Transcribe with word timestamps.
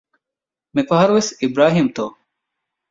މި 0.73 0.81
ފަހަރު 0.89 1.13
ވެސް 1.17 1.31
އިބްރާހީމްތޯ؟ 1.41 2.05